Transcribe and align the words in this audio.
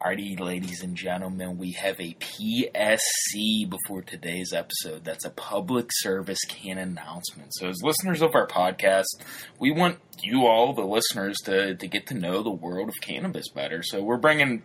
Alrighty, 0.00 0.38
ladies 0.38 0.84
and 0.84 0.94
gentlemen, 0.94 1.58
we 1.58 1.72
have 1.72 1.98
a 1.98 2.14
PSC 2.20 3.68
before 3.68 4.00
today's 4.00 4.52
episode. 4.52 5.02
That's 5.02 5.24
a 5.24 5.30
public 5.30 5.88
service 5.90 6.38
can 6.48 6.78
announcement. 6.78 7.52
So, 7.54 7.68
as 7.68 7.82
listeners 7.82 8.22
of 8.22 8.36
our 8.36 8.46
podcast, 8.46 9.06
we 9.58 9.72
want 9.72 9.98
you 10.22 10.46
all, 10.46 10.72
the 10.72 10.84
listeners, 10.84 11.36
to, 11.46 11.74
to 11.74 11.88
get 11.88 12.06
to 12.06 12.14
know 12.14 12.44
the 12.44 12.50
world 12.50 12.88
of 12.88 12.94
cannabis 13.00 13.48
better. 13.48 13.82
So, 13.82 14.00
we're 14.00 14.18
bringing 14.18 14.62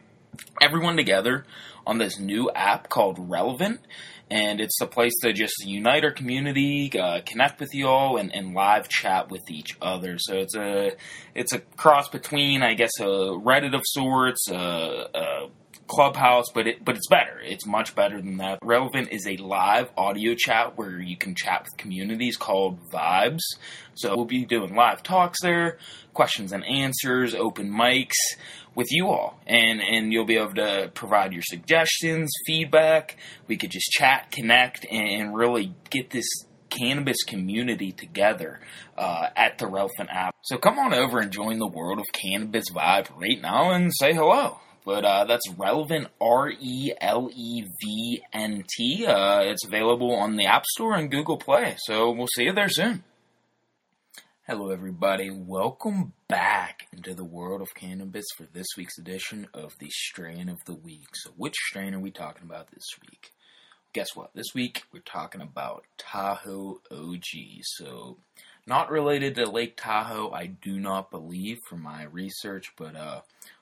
everyone 0.61 0.97
together 0.97 1.45
on 1.87 1.97
this 1.97 2.19
new 2.19 2.51
app 2.51 2.89
called 2.89 3.17
Relevant 3.17 3.79
and 4.33 4.59
it's 4.59 4.81
a 4.81 4.87
place 4.87 5.13
to 5.21 5.31
just 5.31 5.63
unite 5.63 6.03
our 6.03 6.11
community, 6.11 6.91
uh, 6.99 7.21
connect 7.23 7.59
with 7.59 7.75
you 7.75 7.87
all, 7.87 8.17
and, 8.17 8.33
and, 8.33 8.55
live 8.55 8.89
chat 8.89 9.29
with 9.29 9.51
each 9.51 9.77
other. 9.79 10.17
So 10.17 10.37
it's 10.37 10.55
a 10.55 10.93
it's 11.35 11.53
a 11.53 11.59
cross 11.59 12.09
between, 12.09 12.63
I 12.63 12.73
guess, 12.73 12.91
a 12.99 13.03
Reddit 13.03 13.75
of 13.75 13.83
sorts, 13.85 14.49
a, 14.49 15.07
a 15.13 15.49
Clubhouse, 15.85 16.45
but 16.51 16.65
it 16.65 16.83
but 16.83 16.95
it's 16.95 17.07
better. 17.07 17.39
It's 17.43 17.67
much 17.67 17.93
better 17.93 18.19
than 18.19 18.37
that. 18.37 18.57
Relevant 18.63 19.09
is 19.11 19.27
a 19.27 19.37
live 19.37 19.91
audio 19.95 20.33
chat 20.33 20.79
where 20.79 20.99
you 20.99 21.15
can 21.15 21.35
chat 21.35 21.65
with 21.65 21.77
communities 21.77 22.35
called 22.35 22.79
Vibes. 22.89 23.43
So 23.93 24.15
we'll 24.15 24.25
be 24.25 24.45
doing 24.45 24.75
live 24.75 25.03
talks 25.03 25.41
there, 25.43 25.77
questions 26.13 26.53
and 26.53 26.65
answers, 26.65 27.35
open 27.35 27.69
mics 27.71 28.17
with 28.75 28.87
you 28.91 29.07
all, 29.07 29.39
and 29.45 29.81
and 29.81 30.11
you'll 30.11 30.25
be 30.25 30.37
able 30.37 30.55
to 30.55 30.91
provide 30.93 31.33
your 31.33 31.43
suggestions, 31.43 32.31
feedback. 32.45 33.17
We 33.47 33.57
could 33.57 33.71
just 33.71 33.91
chat, 33.91 34.31
connect, 34.31 34.85
and 34.91 35.35
really 35.35 35.73
get 35.89 36.09
this 36.09 36.27
cannabis 36.69 37.23
community 37.23 37.91
together 37.91 38.59
uh, 38.97 39.27
at 39.35 39.57
the 39.57 39.67
Relevant 39.67 40.09
app. 40.11 40.35
So 40.43 40.57
come 40.57 40.79
on 40.79 40.93
over 40.93 41.19
and 41.19 41.31
join 41.31 41.59
the 41.59 41.67
world 41.67 41.99
of 41.99 42.05
cannabis 42.11 42.65
vibe 42.71 43.09
right 43.19 43.41
now 43.41 43.71
and 43.71 43.91
say 43.93 44.13
hello. 44.13 44.59
But 44.85 45.05
uh, 45.05 45.25
that's 45.25 45.49
relevant 45.57 46.09
R 46.19 46.49
E 46.49 46.91
L 46.99 47.29
E 47.33 47.63
V 47.81 48.21
N 48.33 48.65
T. 48.67 49.05
Uh, 49.05 49.41
it's 49.43 49.65
available 49.65 50.13
on 50.13 50.35
the 50.35 50.45
App 50.45 50.65
Store 50.65 50.95
and 50.95 51.09
Google 51.09 51.37
Play. 51.37 51.75
So 51.79 52.11
we'll 52.11 52.27
see 52.35 52.43
you 52.43 52.53
there 52.53 52.69
soon. 52.69 53.03
Hello, 54.45 54.71
everybody. 54.71 55.29
Welcome 55.31 56.11
back 56.27 56.89
into 56.91 57.13
the 57.13 57.23
world 57.23 57.61
of 57.61 57.73
cannabis 57.73 58.25
for 58.35 58.43
this 58.43 58.67
week's 58.75 58.97
edition 58.97 59.47
of 59.53 59.77
the 59.79 59.89
Strain 59.89 60.49
of 60.49 60.57
the 60.65 60.73
Week. 60.73 61.07
So, 61.13 61.29
which 61.37 61.55
strain 61.55 61.93
are 61.93 61.99
we 62.01 62.11
talking 62.11 62.43
about 62.43 62.67
this 62.69 62.83
week? 63.01 63.31
Guess 63.93 64.17
what? 64.17 64.31
This 64.35 64.53
week 64.53 64.83
we're 64.91 64.99
talking 64.99 65.39
about 65.39 65.85
Tahoe 65.97 66.81
OG. 66.91 67.21
So, 67.61 68.17
not 68.67 68.91
related 68.91 69.35
to 69.35 69.49
Lake 69.49 69.77
Tahoe, 69.77 70.31
I 70.31 70.47
do 70.47 70.77
not 70.77 71.09
believe 71.09 71.59
from 71.69 71.81
my 71.81 72.03
research, 72.03 72.73
but 72.77 72.97
uh, 72.97 73.21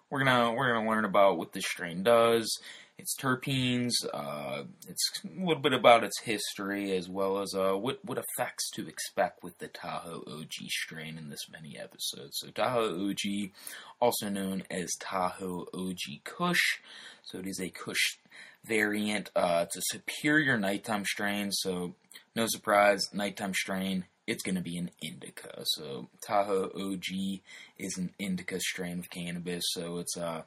we're 0.09 0.23
gonna 0.23 0.51
we're 0.51 0.73
gonna 0.73 0.89
learn 0.89 1.05
about 1.05 1.37
what 1.37 1.53
this 1.53 1.67
strain 1.67 2.01
does, 2.01 2.57
its 2.97 3.15
terpenes. 3.15 3.91
Uh, 4.13 4.63
it's 4.87 5.11
a 5.23 5.39
little 5.39 5.61
bit 5.61 5.73
about 5.73 6.03
its 6.03 6.19
history 6.21 6.95
as 6.95 7.09
well 7.09 7.39
as 7.39 7.53
uh, 7.55 7.73
what 7.73 8.03
what 8.03 8.17
effects 8.17 8.69
to 8.71 8.87
expect 8.87 9.43
with 9.43 9.57
the 9.57 9.67
Tahoe 9.67 10.23
OG 10.27 10.53
strain 10.69 11.17
in 11.17 11.29
this 11.29 11.49
many 11.51 11.77
episodes. 11.77 12.37
So 12.39 12.49
Tahoe 12.51 13.09
OG, 13.09 13.51
also 13.99 14.29
known 14.29 14.63
as 14.69 14.89
Tahoe 14.99 15.65
OG 15.73 16.23
Kush, 16.23 16.79
so 17.23 17.39
it 17.39 17.47
is 17.47 17.59
a 17.59 17.69
Kush 17.69 18.17
variant. 18.63 19.31
Uh, 19.35 19.65
it's 19.65 19.77
a 19.77 19.81
superior 19.85 20.57
nighttime 20.57 21.05
strain, 21.05 21.51
so 21.51 21.95
no 22.35 22.45
surprise, 22.47 23.09
nighttime 23.13 23.53
strain 23.53 24.05
it's 24.27 24.43
going 24.43 24.55
to 24.55 24.61
be 24.61 24.77
an 24.77 24.89
indica. 25.01 25.63
So 25.65 26.07
Tahoe 26.25 26.71
OG 26.75 27.39
is 27.77 27.97
an 27.97 28.13
indica 28.19 28.59
strain 28.59 28.99
of 28.99 29.09
cannabis, 29.09 29.63
so 29.71 29.97
it's 29.97 30.17
uh, 30.17 30.43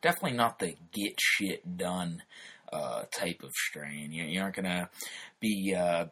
definitely 0.00 0.36
not 0.36 0.58
the 0.58 0.74
get 0.92 1.14
shit 1.20 1.76
done 1.76 2.22
uh, 2.72 3.04
type 3.10 3.42
of 3.42 3.52
strain. 3.52 4.12
You, 4.12 4.24
you 4.24 4.40
aren't 4.40 4.56
to 4.56 4.88
be 5.40 5.74
uh, 5.78 6.06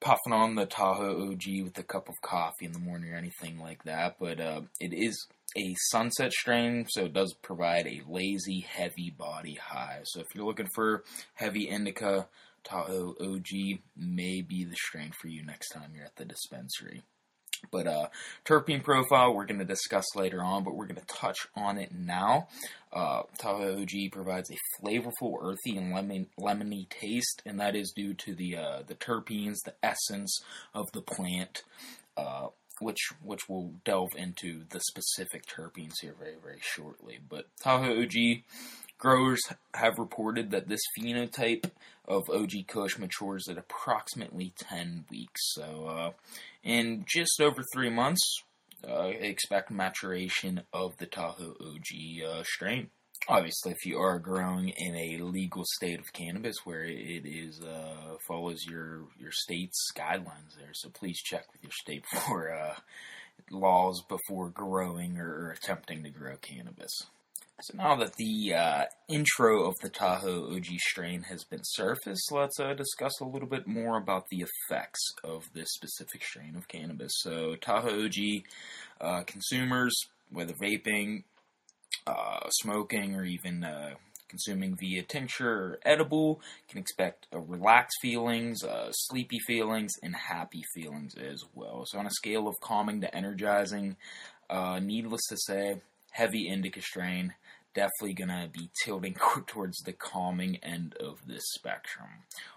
puffing 0.00 0.32
on 0.32 0.54
the 0.54 0.66
Tahoe 0.66 1.30
OG 1.30 1.64
with 1.64 1.78
a 1.78 1.82
cup 1.82 2.08
of 2.08 2.20
coffee 2.20 2.66
in 2.66 2.72
the 2.72 2.78
morning 2.78 3.12
or 3.12 3.16
anything 3.16 3.58
like 3.58 3.84
that, 3.84 4.16
but 4.18 4.40
uh, 4.40 4.62
it 4.80 4.92
is 4.92 5.26
a 5.56 5.74
sunset 5.90 6.32
strain, 6.32 6.86
so 6.88 7.04
it 7.04 7.12
does 7.12 7.34
provide 7.42 7.86
a 7.86 8.02
lazy, 8.08 8.60
heavy 8.60 9.14
body 9.16 9.54
high. 9.54 10.00
So 10.04 10.20
if 10.20 10.26
you're 10.34 10.46
looking 10.46 10.68
for 10.74 11.04
heavy 11.34 11.68
indica, 11.68 12.26
Tahoe 12.64 13.14
OG 13.20 13.80
may 13.96 14.40
be 14.42 14.64
the 14.64 14.76
strain 14.76 15.12
for 15.20 15.28
you 15.28 15.44
next 15.44 15.70
time 15.70 15.92
you're 15.94 16.04
at 16.04 16.16
the 16.16 16.24
dispensary. 16.24 17.02
But 17.70 17.86
uh, 17.86 18.08
terpene 18.44 18.82
profile 18.82 19.34
we're 19.34 19.46
going 19.46 19.58
to 19.60 19.64
discuss 19.64 20.04
later 20.14 20.42
on, 20.42 20.64
but 20.64 20.74
we're 20.74 20.86
going 20.86 21.00
to 21.00 21.06
touch 21.06 21.46
on 21.56 21.78
it 21.78 21.92
now. 21.94 22.48
Uh, 22.92 23.22
Tahoe 23.38 23.80
OG 23.80 24.12
provides 24.12 24.50
a 24.50 24.56
flavorful, 24.80 25.38
earthy, 25.40 25.78
and 25.78 25.94
lemon, 25.94 26.26
lemony 26.38 26.88
taste, 26.90 27.42
and 27.46 27.58
that 27.58 27.74
is 27.74 27.92
due 27.96 28.12
to 28.14 28.34
the 28.34 28.56
uh, 28.56 28.82
the 28.86 28.94
terpenes, 28.94 29.56
the 29.64 29.74
essence 29.82 30.42
of 30.74 30.92
the 30.92 31.00
plant, 31.00 31.62
uh, 32.16 32.48
which 32.82 33.10
which 33.22 33.48
we'll 33.48 33.72
delve 33.84 34.14
into 34.16 34.64
the 34.70 34.80
specific 34.80 35.46
terpenes 35.46 35.94
here 36.00 36.14
very 36.18 36.36
very 36.42 36.60
shortly. 36.60 37.18
But 37.28 37.46
Tahoe 37.62 38.02
OG 38.02 38.42
Growers 39.02 39.40
have 39.74 39.98
reported 39.98 40.52
that 40.52 40.68
this 40.68 40.80
phenotype 40.96 41.68
of 42.06 42.22
OG 42.30 42.68
Kush 42.68 42.98
matures 42.98 43.48
at 43.48 43.58
approximately 43.58 44.52
10 44.56 45.06
weeks. 45.10 45.40
So, 45.54 45.86
uh, 45.86 46.10
in 46.62 47.04
just 47.12 47.40
over 47.40 47.64
three 47.74 47.90
months, 47.90 48.22
uh, 48.88 49.10
expect 49.18 49.72
maturation 49.72 50.62
of 50.72 50.96
the 50.98 51.06
Tahoe 51.06 51.56
OG 51.60 52.24
uh, 52.24 52.42
strain. 52.44 52.90
Obviously, 53.28 53.70
if 53.72 53.86
you 53.86 53.98
are 53.98 54.18
growing 54.18 54.70
in 54.70 54.96
a 54.96 55.22
legal 55.22 55.62
state 55.64 56.00
of 56.00 56.12
cannabis 56.12 56.56
where 56.64 56.84
it 56.84 57.24
is 57.24 57.62
uh, 57.62 58.16
follows 58.26 58.64
your 58.66 59.02
your 59.18 59.30
state's 59.30 59.92
guidelines 59.96 60.56
there, 60.58 60.72
so 60.72 60.88
please 60.90 61.20
check 61.22 61.44
with 61.52 61.62
your 61.62 61.72
state 61.72 62.04
for 62.26 62.52
uh, 62.52 62.74
laws 63.50 64.02
before 64.08 64.48
growing 64.48 65.18
or 65.18 65.50
attempting 65.50 66.02
to 66.02 66.10
grow 66.10 66.36
cannabis. 66.36 66.90
So 67.60 67.76
now 67.76 67.94
that 67.96 68.16
the 68.16 68.54
uh, 68.54 68.84
intro 69.08 69.68
of 69.68 69.76
the 69.82 69.88
Tahoe 69.88 70.52
OG 70.56 70.66
strain 70.78 71.22
has 71.22 71.44
been 71.44 71.60
surfaced, 71.62 72.32
let's 72.32 72.58
uh, 72.58 72.74
discuss 72.74 73.12
a 73.20 73.24
little 73.24 73.46
bit 73.46 73.68
more 73.68 73.98
about 73.98 74.24
the 74.30 74.44
effects 74.44 75.00
of 75.22 75.44
this 75.54 75.68
specific 75.70 76.24
strain 76.24 76.56
of 76.56 76.66
cannabis. 76.66 77.12
So 77.20 77.54
Tahoe 77.54 78.06
OG 78.06 78.42
uh, 79.00 79.22
consumers, 79.26 79.94
whether 80.30 80.54
vaping, 80.54 81.22
uh, 82.06 82.48
smoking, 82.50 83.14
or 83.14 83.24
even 83.24 83.64
uh, 83.64 83.94
consuming 84.28 84.76
via 84.76 85.02
tincture 85.02 85.50
or 85.50 85.78
edible, 85.84 86.40
can 86.68 86.78
expect 86.78 87.26
relaxed 87.32 87.98
feelings, 88.00 88.62
uh, 88.64 88.90
sleepy 88.92 89.38
feelings, 89.46 89.92
and 90.02 90.14
happy 90.14 90.62
feelings 90.74 91.14
as 91.14 91.42
well. 91.54 91.84
So 91.86 91.98
on 91.98 92.06
a 92.06 92.10
scale 92.10 92.48
of 92.48 92.54
calming 92.60 93.00
to 93.02 93.14
energizing, 93.14 93.96
needless 94.80 95.22
to 95.28 95.36
say, 95.36 95.80
heavy 96.12 96.48
indica 96.48 96.82
strain 96.82 97.34
definitely 97.74 98.14
going 98.14 98.28
to 98.28 98.48
be 98.52 98.70
tilting 98.84 99.14
towards 99.46 99.78
the 99.78 99.92
calming 99.92 100.56
end 100.62 100.94
of 101.00 101.18
this 101.26 101.42
spectrum. 101.54 102.08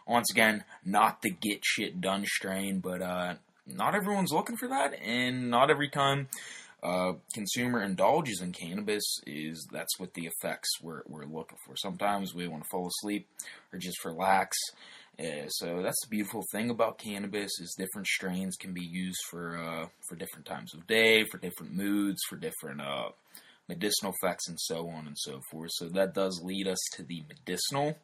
Once 0.08 0.30
again, 0.32 0.64
not 0.84 1.22
the 1.22 1.30
get 1.30 1.62
shit 1.64 2.02
done 2.02 2.26
strain, 2.26 2.80
but 2.80 3.02
uh, 3.02 3.36
not 3.66 3.96
everyone's 3.96 4.32
looking 4.32 4.58
for 4.58 4.68
that, 4.68 4.94
and 5.02 5.50
not 5.50 5.70
every 5.70 5.90
time 5.90 6.28
uh, 6.84 7.14
consumer 7.34 7.82
indulges 7.82 8.42
in 8.42 8.52
cannabis 8.52 9.04
is 9.26 9.68
that's 9.72 10.00
what 10.00 10.14
the 10.14 10.28
effects 10.28 10.70
we're, 10.82 11.02
we're 11.08 11.26
looking 11.26 11.58
for. 11.66 11.76
Sometimes 11.76 12.34
we 12.34 12.48
want 12.48 12.64
to 12.64 12.70
fall 12.70 12.88
asleep 12.88 13.28
or 13.74 13.80
just 13.80 14.04
relax. 14.06 14.58
Uh, 15.20 15.48
so 15.48 15.82
that's 15.82 16.00
the 16.04 16.10
beautiful 16.10 16.44
thing 16.52 16.70
about 16.70 16.98
cannabis 16.98 17.60
is 17.60 17.74
different 17.78 18.06
strains 18.06 18.58
can 18.58 18.74
be 18.74 18.84
used 18.84 19.20
for 19.30 19.58
uh, 19.58 19.88
for 20.10 20.16
different 20.16 20.46
times 20.46 20.74
of 20.74 20.86
day, 20.88 21.24
for 21.32 21.38
different 21.38 21.74
moods, 21.74 22.20
for 22.28 22.36
different 22.36 22.82
uh, 22.82 23.10
medicinal 23.70 24.14
effects, 24.22 24.50
and 24.50 24.60
so 24.60 24.90
on 24.90 25.08
and 25.08 25.18
so 25.18 25.40
forth. 25.50 25.72
So 25.74 25.88
that 25.90 26.14
does 26.14 26.42
lead 26.44 26.68
us 26.68 26.80
to 26.96 27.04
the 27.04 27.24
medicinal 27.30 27.98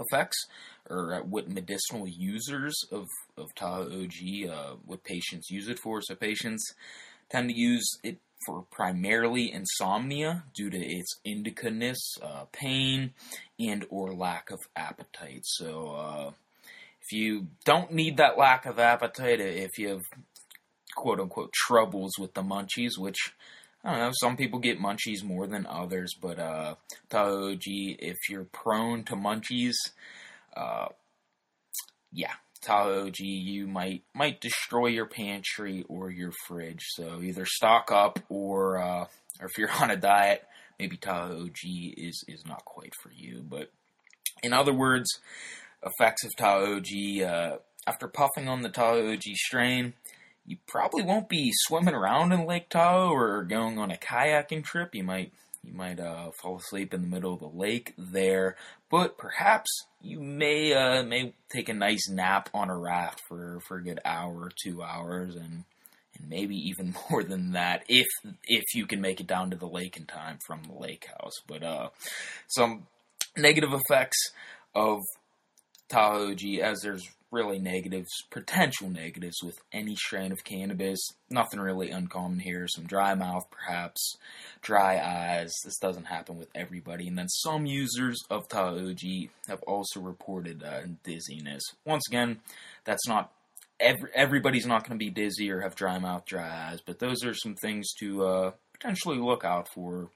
effects, 0.00 0.46
or 0.88 1.22
what 1.22 1.50
medicinal 1.50 2.06
users 2.08 2.74
of, 2.90 3.06
of 3.36 3.46
Tahoe 3.54 4.04
OG, 4.04 4.50
uh, 4.50 4.76
what 4.86 5.04
patients 5.04 5.50
use 5.50 5.68
it 5.68 5.78
for. 5.78 6.00
So 6.02 6.14
patients 6.14 6.72
tend 7.30 7.50
to 7.50 7.56
use 7.56 7.98
it 8.02 8.18
for 8.46 8.64
primarily 8.70 9.52
insomnia 9.52 10.44
due 10.54 10.70
to 10.70 10.78
its 10.78 11.18
indica-ness, 11.24 11.98
uh, 12.22 12.44
pain, 12.52 13.12
and 13.58 13.84
or 13.90 14.14
lack 14.14 14.50
of 14.50 14.60
appetite. 14.76 15.42
So 15.44 15.90
uh, 15.90 16.30
if 17.02 17.12
you 17.12 17.48
don't 17.64 17.92
need 17.92 18.16
that 18.18 18.38
lack 18.38 18.64
of 18.64 18.78
appetite, 18.78 19.40
if 19.40 19.78
you 19.78 19.88
have 19.88 20.02
quote 20.94 21.20
unquote 21.20 21.52
troubles 21.52 22.12
with 22.18 22.34
the 22.34 22.42
munchies, 22.42 22.98
which 22.98 23.32
I 23.84 23.92
don't 23.92 24.00
know. 24.00 24.12
Some 24.20 24.36
people 24.36 24.58
get 24.58 24.80
munchies 24.80 25.22
more 25.22 25.46
than 25.46 25.64
others, 25.64 26.14
but 26.20 26.38
uh, 26.38 26.74
OG, 27.12 27.62
if 27.64 28.16
you're 28.28 28.44
prone 28.44 29.04
to 29.04 29.14
munchies, 29.14 29.76
uh, 30.56 30.88
yeah, 32.12 32.34
Tahoe 32.62 33.10
you 33.18 33.66
might 33.66 34.02
might 34.14 34.40
destroy 34.40 34.88
your 34.88 35.06
pantry 35.06 35.84
or 35.88 36.10
your 36.10 36.32
fridge. 36.46 36.84
So 36.90 37.20
either 37.22 37.44
stock 37.46 37.90
up, 37.90 38.18
or 38.28 38.78
uh, 38.78 39.06
or 39.40 39.46
if 39.46 39.58
you're 39.58 39.72
on 39.80 39.90
a 39.90 39.96
diet, 39.96 40.44
maybe 40.78 40.96
Tahoe 40.96 41.42
OG 41.42 41.58
is 41.64 42.24
is 42.28 42.44
not 42.46 42.64
quite 42.64 42.92
for 43.02 43.10
you. 43.10 43.44
But 43.48 43.70
in 44.42 44.52
other 44.52 44.72
words, 44.72 45.08
effects 45.82 46.24
of 46.24 46.32
Tahoe 46.36 46.76
OG. 46.76 47.22
Uh, 47.22 47.56
after 47.86 48.06
puffing 48.06 48.48
on 48.48 48.60
the 48.60 48.68
Tahoe 48.68 49.12
OG 49.12 49.22
strain, 49.34 49.94
you 50.46 50.58
probably 50.66 51.02
won't 51.02 51.28
be 51.28 51.50
swimming 51.52 51.94
around 51.94 52.32
in 52.32 52.46
Lake 52.46 52.68
Tahoe 52.68 53.10
or 53.10 53.42
going 53.44 53.78
on 53.78 53.90
a 53.90 53.96
kayaking 53.96 54.62
trip. 54.62 54.94
You 54.94 55.04
might 55.04 55.32
you 55.62 55.72
might 55.72 56.00
uh, 56.00 56.30
fall 56.40 56.58
asleep 56.58 56.94
in 56.94 57.02
the 57.02 57.08
middle 57.08 57.34
of 57.34 57.40
the 57.40 57.46
lake 57.46 57.94
there, 57.98 58.56
but 58.90 59.18
perhaps 59.18 59.68
you 60.00 60.20
may 60.20 60.72
uh, 60.72 61.02
may 61.02 61.34
take 61.50 61.68
a 61.68 61.74
nice 61.74 62.08
nap 62.08 62.48
on 62.54 62.70
a 62.70 62.76
raft 62.76 63.20
for, 63.28 63.60
for 63.66 63.78
a 63.78 63.82
good 63.82 64.00
hour 64.04 64.34
or 64.34 64.50
two 64.62 64.82
hours, 64.82 65.34
and 65.34 65.64
and 66.16 66.28
maybe 66.28 66.56
even 66.56 66.94
more 67.10 67.22
than 67.22 67.52
that 67.52 67.84
if 67.88 68.06
if 68.44 68.64
you 68.74 68.86
can 68.86 69.00
make 69.00 69.20
it 69.20 69.26
down 69.26 69.50
to 69.50 69.56
the 69.56 69.66
lake 69.66 69.96
in 69.96 70.06
time 70.06 70.38
from 70.46 70.62
the 70.62 70.74
lake 70.74 71.06
house. 71.18 71.34
But 71.46 71.62
uh, 71.62 71.88
some 72.48 72.86
negative 73.36 73.72
effects 73.72 74.18
of 74.74 75.00
Tahoe 75.88 76.30
OG, 76.32 76.44
as 76.62 76.80
there's 76.80 77.08
really 77.30 77.58
negatives, 77.58 78.10
potential 78.30 78.88
negatives 78.88 79.42
with 79.42 79.58
any 79.72 79.94
strain 79.94 80.32
of 80.32 80.44
cannabis. 80.44 80.98
Nothing 81.30 81.60
really 81.60 81.90
uncommon 81.90 82.38
here. 82.38 82.66
Some 82.68 82.86
dry 82.86 83.14
mouth, 83.14 83.44
perhaps, 83.50 84.16
dry 84.62 84.98
eyes. 84.98 85.52
This 85.64 85.78
doesn't 85.78 86.06
happen 86.06 86.38
with 86.38 86.48
everybody. 86.54 87.06
And 87.08 87.18
then 87.18 87.28
some 87.28 87.66
users 87.66 88.18
of 88.30 88.46
OG 88.52 89.00
have 89.48 89.62
also 89.66 90.00
reported 90.00 90.62
uh, 90.62 90.82
dizziness. 91.04 91.62
Once 91.84 92.04
again, 92.08 92.40
that's 92.84 93.06
not. 93.06 93.32
Every, 93.80 94.10
everybody's 94.12 94.66
not 94.66 94.82
going 94.82 94.98
to 94.98 95.04
be 95.04 95.10
dizzy 95.10 95.52
or 95.52 95.60
have 95.60 95.76
dry 95.76 95.98
mouth, 95.98 96.24
dry 96.24 96.70
eyes, 96.70 96.80
but 96.84 96.98
those 96.98 97.24
are 97.24 97.34
some 97.34 97.54
things 97.54 97.92
to 98.00 98.26
uh, 98.26 98.50
potentially 98.72 99.18
look 99.18 99.44
out 99.44 99.68
for 99.72 100.10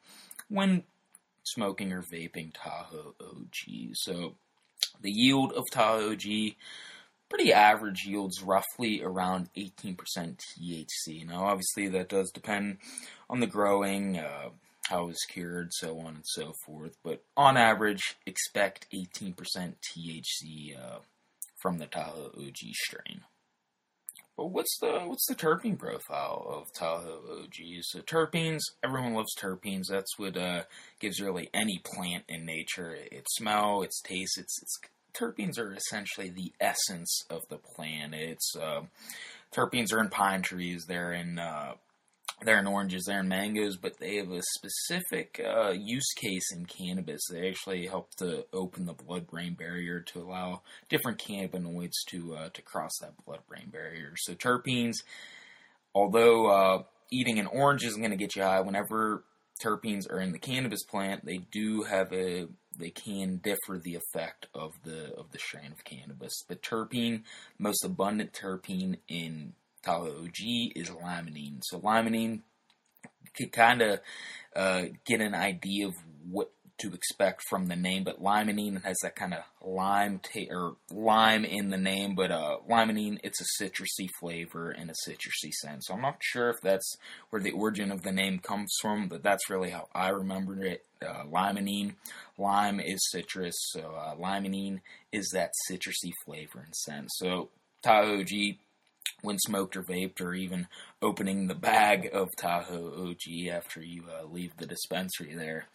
when 0.48 0.82
smoking 1.44 1.92
or 1.92 2.02
vaping 2.02 2.52
Tahoe 2.52 3.14
OG. 3.20 3.92
So, 3.94 4.34
the 5.00 5.12
yield 5.12 5.52
of 5.52 5.62
Tahoe 5.70 6.10
OG 6.10 6.54
pretty 7.32 7.52
average 7.52 8.04
yields 8.04 8.42
roughly 8.42 9.02
around 9.02 9.48
18% 9.56 9.96
THC. 9.96 11.26
Now, 11.26 11.46
obviously, 11.46 11.88
that 11.88 12.10
does 12.10 12.30
depend 12.30 12.76
on 13.30 13.40
the 13.40 13.46
growing, 13.46 14.18
uh, 14.18 14.50
how 14.88 15.08
it's 15.08 15.24
cured, 15.24 15.68
so 15.72 15.98
on 16.00 16.16
and 16.16 16.24
so 16.26 16.52
forth. 16.66 16.94
But 17.02 17.24
on 17.34 17.56
average, 17.56 18.16
expect 18.26 18.86
18% 18.92 19.34
THC 19.34 20.78
uh, 20.78 20.98
from 21.62 21.78
the 21.78 21.86
Tahoe 21.86 22.32
OG 22.36 22.58
strain. 22.74 23.22
But 24.36 24.46
what's 24.46 24.78
the 24.80 25.00
what's 25.04 25.26
the 25.26 25.34
terpene 25.34 25.78
profile 25.78 26.44
of 26.48 26.72
Tahoe 26.74 27.42
OG? 27.42 27.54
So 27.82 28.00
terpenes, 28.00 28.60
everyone 28.82 29.14
loves 29.14 29.34
terpenes. 29.38 29.86
That's 29.88 30.18
what 30.18 30.36
uh, 30.36 30.64
gives 31.00 31.20
really 31.20 31.48
any 31.54 31.80
plant 31.84 32.24
in 32.28 32.44
nature 32.44 32.94
its 33.10 33.34
smell, 33.36 33.82
its 33.82 34.00
taste, 34.02 34.38
its 34.38 34.60
its 34.60 34.78
terpenes 35.14 35.58
are 35.58 35.74
essentially 35.74 36.30
the 36.30 36.52
essence 36.60 37.24
of 37.30 37.40
the 37.48 37.58
plant. 37.58 38.14
It's 38.14 38.54
uh, 38.56 38.82
terpenes 39.54 39.92
are 39.92 40.00
in 40.00 40.08
pine 40.08 40.42
trees. 40.42 40.84
They're 40.86 41.12
in 41.12 41.38
uh, 41.38 41.74
they're 42.44 42.58
in 42.58 42.66
oranges. 42.66 43.04
They're 43.06 43.20
in 43.20 43.28
mangoes, 43.28 43.76
but 43.76 43.98
they 43.98 44.16
have 44.16 44.30
a 44.30 44.42
specific 44.56 45.40
uh, 45.44 45.70
use 45.70 46.08
case 46.16 46.52
in 46.52 46.66
cannabis. 46.66 47.20
They 47.30 47.48
actually 47.48 47.86
help 47.86 48.14
to 48.16 48.46
open 48.52 48.86
the 48.86 48.94
blood-brain 48.94 49.54
barrier 49.54 50.00
to 50.12 50.20
allow 50.20 50.62
different 50.88 51.18
cannabinoids 51.18 52.04
to 52.10 52.34
uh, 52.34 52.48
to 52.50 52.62
cross 52.62 52.92
that 53.00 53.24
blood-brain 53.24 53.70
barrier. 53.70 54.14
So 54.16 54.34
terpenes, 54.34 54.96
although 55.94 56.46
uh, 56.46 56.82
eating 57.10 57.38
an 57.38 57.46
orange 57.46 57.84
isn't 57.84 58.00
going 58.00 58.10
to 58.10 58.16
get 58.16 58.34
you 58.34 58.42
high, 58.42 58.60
whenever 58.60 59.24
terpenes 59.60 60.10
are 60.10 60.20
in 60.20 60.32
the 60.32 60.38
cannabis 60.38 60.84
plant, 60.84 61.24
they 61.24 61.38
do 61.38 61.82
have 61.82 62.12
a 62.12 62.46
they 62.78 62.90
can 62.90 63.36
differ 63.36 63.78
the 63.78 63.96
effect 63.96 64.46
of 64.54 64.72
the 64.84 65.14
of 65.14 65.30
the 65.32 65.38
strain 65.38 65.72
of 65.72 65.84
cannabis. 65.84 66.44
The 66.48 66.56
terpene, 66.56 67.22
most 67.58 67.84
abundant 67.84 68.32
terpene 68.32 68.98
in 69.08 69.54
Tahoe 69.82 70.24
OG 70.24 70.38
is 70.76 70.90
limonene. 70.90 71.60
So 71.62 71.80
limonene 71.80 72.40
could 73.36 73.52
kind 73.52 73.82
of 73.82 74.00
uh, 74.54 74.84
get 75.04 75.20
an 75.20 75.34
idea 75.34 75.88
of 75.88 75.94
what 76.30 76.50
to 76.82 76.94
expect 76.94 77.42
from 77.48 77.66
the 77.66 77.76
name, 77.76 78.04
but 78.04 78.22
limonene 78.22 78.82
has 78.84 78.96
that 79.02 79.16
kind 79.16 79.34
of 79.34 79.40
lime 79.62 80.20
ta- 80.20 80.50
or 80.50 80.76
lime 80.92 81.44
in 81.44 81.70
the 81.70 81.78
name, 81.78 82.14
but 82.14 82.30
uh, 82.30 82.58
limonene 82.68 83.18
it's 83.22 83.40
a 83.40 83.62
citrusy 83.62 84.08
flavor 84.20 84.70
and 84.70 84.90
a 84.90 84.94
citrusy 85.08 85.52
scent. 85.52 85.84
So 85.84 85.94
I'm 85.94 86.02
not 86.02 86.18
sure 86.20 86.50
if 86.50 86.60
that's 86.60 86.96
where 87.30 87.40
the 87.40 87.52
origin 87.52 87.90
of 87.90 88.02
the 88.02 88.12
name 88.12 88.38
comes 88.38 88.74
from, 88.80 89.08
but 89.08 89.22
that's 89.22 89.48
really 89.48 89.70
how 89.70 89.88
I 89.94 90.08
remember 90.08 90.64
it. 90.64 90.84
Uh, 91.00 91.24
limonene, 91.24 91.94
lime 92.38 92.78
is 92.78 93.00
citrus, 93.10 93.54
so 93.70 93.94
uh, 93.96 94.14
limonene 94.14 94.80
is 95.10 95.30
that 95.32 95.50
citrusy 95.68 96.12
flavor 96.24 96.60
and 96.64 96.74
scent. 96.74 97.08
So 97.14 97.50
OG 97.84 98.28
when 99.22 99.38
smoked 99.38 99.76
or 99.76 99.82
vaped, 99.82 100.20
or 100.20 100.34
even 100.34 100.66
opening 101.00 101.46
the 101.46 101.54
bag 101.54 102.10
of 102.12 102.28
Tahoe 102.36 103.10
OG 103.10 103.48
after 103.50 103.80
you 103.82 104.04
uh, 104.08 104.26
leave 104.26 104.56
the 104.56 104.66
dispensary 104.66 105.34
there. 105.34 105.66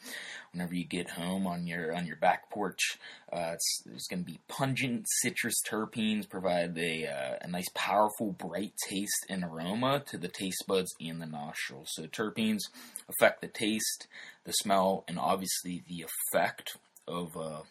Whenever 0.52 0.76
you 0.76 0.86
get 0.86 1.12
home 1.12 1.48
on 1.48 1.68
your 1.68 1.96
on 1.96 2.06
your 2.06 2.16
back 2.18 2.50
porch, 2.50 2.98
uh, 3.32 3.52
it's, 3.54 3.84
there's 3.86 4.08
going 4.10 4.24
to 4.24 4.32
be 4.32 4.40
pungent 4.48 5.06
citrus 5.22 5.56
terpenes, 5.68 6.30
provide 6.30 6.78
a 6.78 7.08
uh, 7.08 7.38
a 7.42 7.48
nice, 7.48 7.70
powerful, 7.74 8.34
bright 8.34 8.74
taste 8.88 9.26
and 9.30 9.44
aroma 9.44 10.04
to 10.08 10.18
the 10.18 10.28
taste 10.28 10.64
buds 10.68 10.94
and 11.00 11.22
the 11.22 11.26
nostrils. 11.26 11.90
So 11.94 12.04
terpenes 12.04 12.62
affect 13.10 13.42
the 13.42 13.48
taste, 13.48 14.08
the 14.44 14.54
smell, 14.54 15.04
and 15.08 15.18
obviously 15.18 15.84
the 15.88 16.06
effect 16.06 16.78
of 17.08 17.36
uh, 17.36 17.62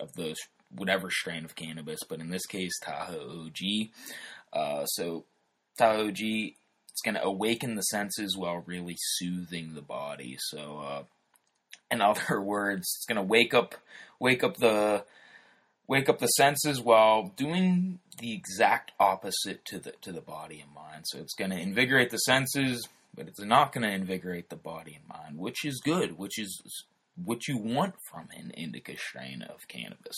of 0.00 0.12
those 0.14 0.36
whatever 0.74 1.10
strain 1.10 1.44
of 1.44 1.56
cannabis, 1.56 2.00
but 2.08 2.20
in 2.20 2.30
this 2.30 2.46
case, 2.46 2.72
Tahoe 2.82 3.46
OG. 3.46 3.88
Uh, 4.52 4.84
so 4.86 5.24
OG, 5.80 6.18
it's 6.20 7.02
going 7.04 7.14
to 7.14 7.22
awaken 7.22 7.74
the 7.74 7.82
senses 7.82 8.36
while 8.36 8.62
really 8.66 8.96
soothing 8.98 9.74
the 9.74 9.82
body. 9.82 10.36
So, 10.38 10.78
uh, 10.78 11.02
in 11.90 12.00
other 12.00 12.40
words, 12.40 12.82
it's 12.96 13.06
going 13.06 13.16
to 13.16 13.22
wake 13.22 13.54
up, 13.54 13.74
wake 14.18 14.44
up 14.44 14.56
the, 14.58 15.04
wake 15.86 16.08
up 16.08 16.18
the 16.18 16.26
senses 16.26 16.80
while 16.80 17.32
doing 17.36 17.98
the 18.18 18.32
exact 18.32 18.92
opposite 19.00 19.64
to 19.64 19.78
the 19.78 19.92
to 20.02 20.12
the 20.12 20.20
body 20.20 20.60
and 20.60 20.72
mind. 20.72 21.04
So 21.06 21.18
it's 21.18 21.34
going 21.34 21.50
to 21.50 21.58
invigorate 21.58 22.10
the 22.10 22.18
senses, 22.18 22.86
but 23.14 23.26
it's 23.26 23.40
not 23.40 23.72
going 23.72 23.82
to 23.82 23.94
invigorate 23.94 24.50
the 24.50 24.56
body 24.56 24.94
and 24.94 25.08
mind, 25.08 25.38
which 25.38 25.64
is 25.64 25.80
good, 25.82 26.18
which 26.18 26.38
is 26.38 26.62
what 27.16 27.48
you 27.48 27.56
want 27.56 27.94
from 28.10 28.28
an 28.36 28.50
indica 28.52 28.96
strain 28.96 29.42
of 29.42 29.66
cannabis. 29.68 30.16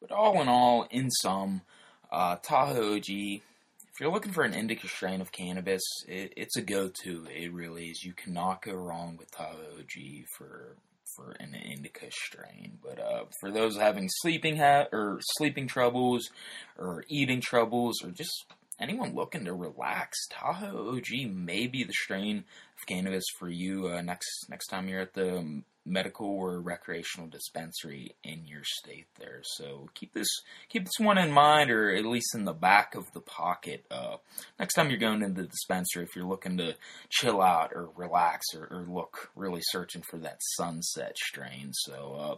But 0.00 0.12
all 0.12 0.40
in 0.40 0.48
all, 0.48 0.86
in 0.90 1.10
sum, 1.10 1.62
uh, 2.10 2.36
Tahoe 2.36 2.96
OG, 2.96 3.08
if 3.08 4.00
you're 4.00 4.12
looking 4.12 4.32
for 4.32 4.42
an 4.42 4.54
indica 4.54 4.88
strain 4.88 5.20
of 5.20 5.32
cannabis, 5.32 5.82
it, 6.08 6.32
it's 6.36 6.56
a 6.56 6.62
go-to. 6.62 7.26
It 7.32 7.52
really 7.52 7.90
is. 7.90 8.04
You 8.04 8.12
cannot 8.12 8.62
go 8.62 8.72
wrong 8.72 9.16
with 9.16 9.30
Tahoe 9.30 9.78
OG 9.78 10.26
for 10.36 10.76
for 11.16 11.36
an 11.38 11.54
indica 11.54 12.06
strain. 12.10 12.78
But 12.82 12.98
uh, 12.98 13.24
for 13.40 13.50
those 13.52 13.76
having 13.76 14.08
sleeping 14.08 14.56
ha- 14.56 14.88
or 14.92 15.20
sleeping 15.36 15.68
troubles, 15.68 16.28
or 16.76 17.04
eating 17.08 17.40
troubles, 17.40 18.02
or 18.02 18.10
just 18.10 18.46
anyone 18.80 19.14
looking 19.14 19.44
to 19.44 19.54
relax, 19.54 20.26
Tahoe 20.28 20.96
OG 20.96 21.30
may 21.30 21.66
be 21.66 21.84
the 21.84 21.92
strain 21.92 22.38
of 22.38 22.86
cannabis 22.86 23.24
for 23.38 23.48
you 23.48 23.88
uh, 23.88 24.02
next 24.02 24.46
next 24.48 24.66
time 24.68 24.88
you're 24.88 25.00
at 25.00 25.14
the 25.14 25.62
medical 25.86 26.26
or 26.26 26.60
recreational 26.60 27.28
dispensary 27.28 28.14
in 28.24 28.46
your 28.46 28.62
state 28.64 29.06
there. 29.18 29.40
So 29.42 29.88
keep 29.94 30.12
this 30.12 30.28
keep 30.68 30.84
this 30.84 31.04
one 31.04 31.18
in 31.18 31.30
mind, 31.30 31.70
or 31.70 31.94
at 31.94 32.06
least 32.06 32.34
in 32.34 32.44
the 32.44 32.52
back 32.52 32.94
of 32.94 33.12
the 33.12 33.20
pocket. 33.20 33.84
Uh, 33.90 34.16
next 34.58 34.74
time 34.74 34.88
you're 34.88 34.98
going 34.98 35.22
into 35.22 35.42
the 35.42 35.48
dispensary, 35.48 36.04
if 36.04 36.16
you're 36.16 36.24
looking 36.24 36.56
to 36.58 36.74
chill 37.10 37.42
out 37.42 37.72
or 37.74 37.90
relax 37.96 38.46
or, 38.54 38.66
or 38.70 38.84
look 38.88 39.30
really 39.36 39.62
searching 39.62 40.02
for 40.08 40.18
that 40.18 40.38
sunset 40.40 41.16
strain. 41.18 41.70
So 41.72 42.16
uh, 42.18 42.36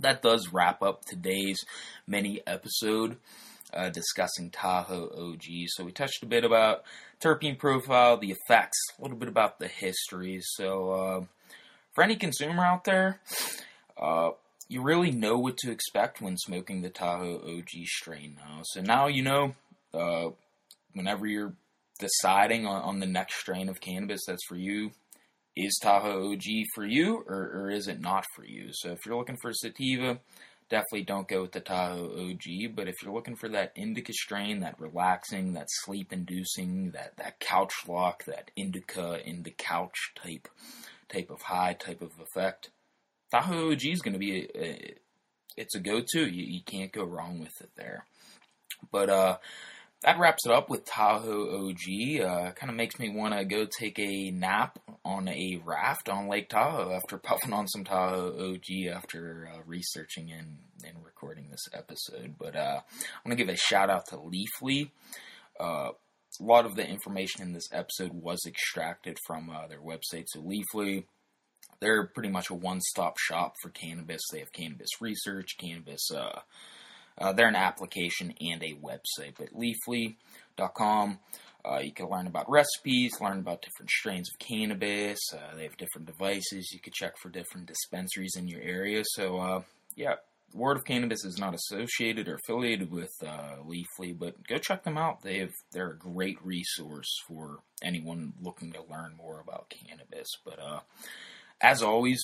that 0.00 0.22
does 0.22 0.52
wrap 0.52 0.82
up 0.82 1.04
today's 1.04 1.58
mini 2.06 2.40
episode. 2.46 3.16
Uh, 3.72 3.88
discussing 3.88 4.50
Tahoe 4.50 5.10
OG. 5.16 5.44
So 5.68 5.84
we 5.84 5.92
touched 5.92 6.24
a 6.24 6.26
bit 6.26 6.44
about 6.44 6.82
terpene 7.20 7.56
profile, 7.56 8.16
the 8.16 8.32
effects, 8.32 8.78
a 8.98 9.02
little 9.02 9.16
bit 9.16 9.28
about 9.28 9.60
the 9.60 9.68
history. 9.68 10.40
So 10.42 10.90
uh, 10.90 11.24
for 11.94 12.02
any 12.02 12.16
consumer 12.16 12.64
out 12.64 12.82
there, 12.82 13.20
uh, 13.96 14.30
you 14.68 14.82
really 14.82 15.12
know 15.12 15.38
what 15.38 15.56
to 15.58 15.70
expect 15.70 16.20
when 16.20 16.36
smoking 16.36 16.82
the 16.82 16.90
Tahoe 16.90 17.40
OG 17.44 17.84
strain 17.84 18.36
now. 18.38 18.62
So 18.64 18.80
now 18.80 19.06
you 19.06 19.22
know 19.22 19.54
uh, 19.94 20.30
whenever 20.94 21.26
you're 21.26 21.52
deciding 21.98 22.66
on, 22.66 22.82
on, 22.82 23.00
the 23.00 23.06
next 23.06 23.36
strain 23.36 23.68
of 23.68 23.80
cannabis 23.80 24.22
that's 24.26 24.44
for 24.48 24.56
you, 24.56 24.90
is 25.56 25.78
Tahoe 25.82 26.32
OG 26.32 26.44
for 26.74 26.86
you 26.86 27.22
or, 27.26 27.50
or 27.54 27.70
is 27.70 27.88
it 27.88 28.00
not 28.00 28.24
for 28.34 28.44
you? 28.44 28.70
So 28.72 28.90
if 28.90 28.98
you're 29.04 29.16
looking 29.16 29.38
for 29.42 29.52
sativa, 29.52 30.18
definitely 30.70 31.02
don't 31.02 31.28
go 31.28 31.42
with 31.42 31.52
the 31.52 31.60
Tahoe 31.60 32.30
OG. 32.30 32.74
But 32.74 32.88
if 32.88 33.02
you're 33.02 33.12
looking 33.12 33.36
for 33.36 33.48
that 33.50 33.72
indica 33.74 34.12
strain, 34.12 34.60
that 34.60 34.80
relaxing, 34.80 35.52
that 35.54 35.66
sleep 35.68 36.12
inducing, 36.12 36.92
that, 36.92 37.16
that 37.18 37.40
couch 37.40 37.74
lock, 37.86 38.24
that 38.24 38.50
indica 38.56 39.20
in 39.28 39.42
the 39.42 39.50
couch 39.50 40.12
type 40.14 40.48
type 41.12 41.30
of 41.30 41.42
high 41.42 41.74
type 41.74 42.00
of 42.00 42.12
effect, 42.20 42.70
Tahoe 43.32 43.72
OG 43.72 43.84
is 43.84 44.00
going 44.00 44.12
to 44.12 44.18
be 44.18 44.48
a, 44.54 44.62
a, 44.62 44.94
it's 45.56 45.74
a 45.74 45.80
go 45.80 46.00
to. 46.00 46.20
You, 46.20 46.44
you 46.44 46.62
can't 46.64 46.92
go 46.92 47.04
wrong 47.04 47.40
with 47.40 47.60
it 47.60 47.70
there. 47.76 48.06
But 48.90 49.10
uh, 49.10 49.36
that 50.02 50.18
wraps 50.18 50.46
it 50.46 50.52
up 50.52 50.70
with 50.70 50.84
Tahoe 50.84 51.68
OG. 51.68 52.20
Uh, 52.20 52.52
kind 52.52 52.70
of 52.70 52.74
makes 52.74 52.98
me 52.98 53.10
want 53.10 53.34
to 53.34 53.44
go 53.44 53.66
take 53.66 53.98
a 53.98 54.30
nap 54.30 54.78
on 55.04 55.28
a 55.28 55.60
raft 55.64 56.08
on 56.08 56.28
Lake 56.28 56.48
Tahoe 56.48 56.92
after 56.92 57.18
puffing 57.22 57.52
on 57.52 57.68
some 57.68 57.84
Tahoe 57.84 58.52
OG 58.52 58.94
after 58.94 59.50
uh, 59.52 59.58
researching 59.66 60.32
and, 60.32 60.58
and 60.86 61.04
recording 61.04 61.48
this 61.50 61.68
episode. 61.74 62.36
But 62.38 62.56
uh, 62.56 62.80
I'm 62.80 63.28
going 63.28 63.36
to 63.36 63.44
give 63.44 63.52
a 63.52 63.58
shout 63.58 63.90
out 63.90 64.06
to 64.08 64.16
Leafly. 64.16 64.90
Uh, 65.58 65.90
a 66.40 66.44
lot 66.44 66.64
of 66.64 66.76
the 66.76 66.88
information 66.88 67.42
in 67.42 67.52
this 67.52 67.68
episode 67.70 68.12
was 68.14 68.40
extracted 68.46 69.18
from 69.26 69.50
uh, 69.50 69.66
their 69.66 69.80
website. 69.80 70.24
So 70.28 70.40
Leafly, 70.40 71.04
they're 71.80 72.06
pretty 72.06 72.30
much 72.30 72.48
a 72.48 72.54
one-stop 72.54 73.18
shop 73.18 73.54
for 73.60 73.68
cannabis. 73.68 74.22
They 74.32 74.38
have 74.38 74.52
cannabis 74.52 74.88
research, 75.00 75.56
cannabis 75.58 76.10
uh, 77.20 77.32
they're 77.32 77.48
an 77.48 77.56
application 77.56 78.34
and 78.40 78.62
a 78.62 78.74
website, 78.74 79.34
but 79.38 79.54
leafly.com. 79.54 81.18
Uh, 81.62 81.78
you 81.78 81.92
can 81.92 82.08
learn 82.08 82.26
about 82.26 82.50
recipes, 82.50 83.20
learn 83.20 83.38
about 83.38 83.60
different 83.60 83.90
strains 83.90 84.30
of 84.30 84.38
cannabis. 84.38 85.18
Uh, 85.32 85.54
they 85.54 85.64
have 85.64 85.76
different 85.76 86.06
devices. 86.06 86.70
You 86.72 86.80
can 86.80 86.92
check 86.94 87.18
for 87.18 87.28
different 87.28 87.66
dispensaries 87.66 88.34
in 88.36 88.48
your 88.48 88.62
area. 88.62 89.02
So, 89.04 89.38
uh, 89.38 89.62
yeah, 89.94 90.14
World 90.54 90.78
of 90.78 90.84
Cannabis 90.84 91.24
is 91.24 91.38
not 91.38 91.54
associated 91.54 92.28
or 92.28 92.36
affiliated 92.36 92.90
with 92.90 93.12
uh, 93.24 93.56
Leafly, 93.64 94.18
but 94.18 94.46
go 94.48 94.58
check 94.58 94.82
them 94.82 94.98
out. 94.98 95.22
They 95.22 95.38
have 95.38 95.52
they're 95.72 95.90
a 95.90 95.98
great 95.98 96.44
resource 96.44 97.08
for 97.28 97.58
anyone 97.82 98.32
looking 98.42 98.72
to 98.72 98.82
learn 98.90 99.14
more 99.16 99.40
about 99.40 99.70
cannabis. 99.70 100.28
But 100.44 100.58
uh, 100.58 100.80
as 101.60 101.82
always, 101.82 102.20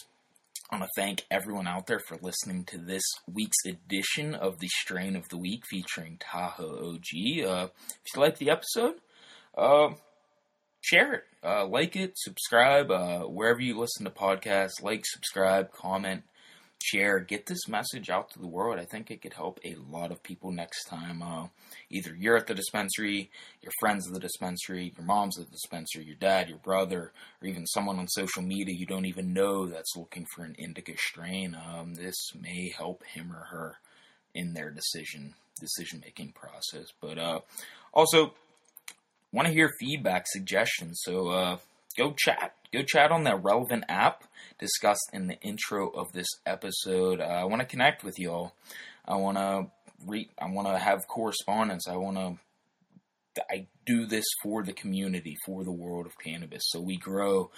I 0.68 0.78
want 0.78 0.90
to 0.92 1.00
thank 1.00 1.24
everyone 1.30 1.68
out 1.68 1.86
there 1.86 2.00
for 2.00 2.18
listening 2.20 2.64
to 2.64 2.78
this 2.78 3.04
week's 3.32 3.64
edition 3.64 4.34
of 4.34 4.58
the 4.58 4.66
Strain 4.66 5.14
of 5.14 5.28
the 5.28 5.36
Week 5.36 5.62
featuring 5.70 6.18
Tahoe 6.18 6.94
OG. 6.94 7.46
Uh, 7.46 7.68
if 8.04 8.16
you 8.16 8.20
like 8.20 8.38
the 8.38 8.50
episode, 8.50 8.94
uh, 9.56 9.90
share 10.80 11.14
it, 11.14 11.24
uh, 11.44 11.66
like 11.66 11.94
it, 11.94 12.14
subscribe 12.16 12.90
uh, 12.90 13.20
wherever 13.20 13.60
you 13.60 13.78
listen 13.78 14.04
to 14.06 14.10
podcasts. 14.10 14.82
Like, 14.82 15.04
subscribe, 15.06 15.70
comment 15.70 16.24
share, 16.82 17.20
get 17.20 17.46
this 17.46 17.68
message 17.68 18.10
out 18.10 18.30
to 18.30 18.38
the 18.38 18.46
world. 18.46 18.78
I 18.78 18.84
think 18.84 19.10
it 19.10 19.22
could 19.22 19.32
help 19.32 19.58
a 19.64 19.76
lot 19.90 20.12
of 20.12 20.22
people 20.22 20.52
next 20.52 20.84
time. 20.84 21.22
Uh, 21.22 21.48
either 21.90 22.14
you're 22.14 22.36
at 22.36 22.46
the 22.46 22.54
dispensary, 22.54 23.30
your 23.62 23.72
friends 23.80 24.06
at 24.06 24.14
the 24.14 24.20
dispensary, 24.20 24.92
your 24.96 25.06
mom's 25.06 25.38
at 25.38 25.46
the 25.46 25.52
dispensary, 25.52 26.04
your 26.04 26.16
dad, 26.16 26.48
your 26.48 26.58
brother, 26.58 27.12
or 27.42 27.48
even 27.48 27.66
someone 27.66 27.98
on 27.98 28.08
social 28.08 28.42
media 28.42 28.74
you 28.76 28.86
don't 28.86 29.06
even 29.06 29.32
know 29.32 29.66
that's 29.66 29.96
looking 29.96 30.26
for 30.34 30.44
an 30.44 30.54
indica 30.58 30.96
strain. 30.96 31.56
Um, 31.56 31.94
this 31.94 32.16
may 32.34 32.72
help 32.76 33.04
him 33.04 33.32
or 33.32 33.46
her 33.50 33.76
in 34.34 34.52
their 34.52 34.70
decision 34.70 35.34
decision 35.60 36.02
making 36.04 36.32
process. 36.32 36.88
But 37.00 37.18
uh, 37.18 37.40
also, 37.92 38.34
want 39.32 39.48
to 39.48 39.54
hear 39.54 39.70
feedback, 39.80 40.24
suggestions. 40.26 41.00
So 41.02 41.28
uh, 41.28 41.56
go 41.96 42.14
chat. 42.16 42.54
Go 42.72 42.82
chat 42.82 43.10
on 43.10 43.24
that 43.24 43.42
relevant 43.42 43.84
app 43.88 44.24
discussed 44.58 45.08
in 45.12 45.26
the 45.26 45.38
intro 45.40 45.88
of 45.88 46.12
this 46.12 46.28
episode. 46.44 47.20
Uh, 47.20 47.24
I 47.24 47.44
want 47.44 47.60
to 47.60 47.66
connect 47.66 48.04
with 48.04 48.18
y'all. 48.18 48.54
I 49.06 49.16
want 49.16 49.38
to 49.38 49.66
re- 50.04 50.30
I 50.40 50.50
want 50.50 50.68
to 50.68 50.78
have 50.78 51.06
correspondence. 51.06 51.88
I 51.88 51.96
want 51.96 52.16
to 52.16 52.38
I 53.50 53.66
do 53.84 54.06
this 54.06 54.24
for 54.42 54.62
the 54.62 54.72
community, 54.72 55.36
for 55.44 55.62
the 55.62 55.72
world 55.72 56.06
of 56.06 56.12
cannabis, 56.24 56.64
so 56.68 56.80
we 56.80 56.96
grow 56.96 57.50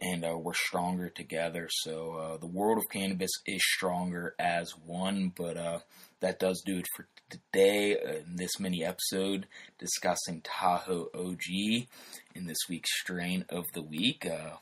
and 0.00 0.24
uh, 0.24 0.36
we're 0.36 0.54
stronger 0.54 1.08
together. 1.08 1.68
So 1.70 2.14
uh, 2.14 2.36
the 2.38 2.46
world 2.46 2.78
of 2.78 2.90
cannabis 2.90 3.30
is 3.46 3.62
stronger 3.62 4.34
as 4.38 4.70
one, 4.86 5.32
but 5.34 5.56
uh, 5.56 5.78
that 6.20 6.38
does 6.38 6.62
do 6.64 6.78
it 6.78 6.86
for 6.96 7.06
today 7.28 7.92
in 8.26 8.36
this 8.36 8.58
mini 8.58 8.84
episode 8.84 9.46
discussing 9.78 10.40
Tahoe 10.42 11.08
OG 11.14 11.86
in 12.34 12.46
this 12.46 12.68
week's 12.68 12.90
strain 13.00 13.44
of 13.48 13.64
the 13.74 13.82
week. 13.82 14.26
Uh, 14.26 14.56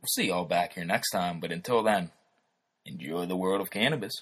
we'll 0.00 0.08
see 0.14 0.28
y'all 0.28 0.44
back 0.44 0.74
here 0.74 0.84
next 0.84 1.10
time, 1.10 1.40
but 1.40 1.52
until 1.52 1.82
then, 1.82 2.10
enjoy 2.84 3.26
the 3.26 3.36
world 3.36 3.60
of 3.60 3.70
cannabis. 3.70 4.12